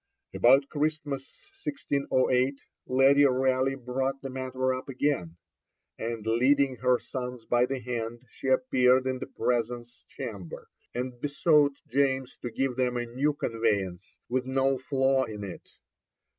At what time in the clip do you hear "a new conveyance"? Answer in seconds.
12.97-14.17